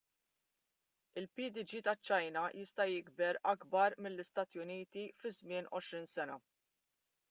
[1.21, 6.45] il-pdg taċ-ċina jista' jiġi akbar mill-istati uniti fi żmien għoxrin sena